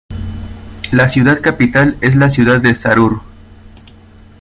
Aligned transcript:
La 0.93 1.09
ciudad 1.09 1.41
capital 1.41 1.95
es 2.01 2.15
la 2.15 2.31
ciudad 2.31 2.59
de 2.59 2.71
Şərur. 2.73 3.21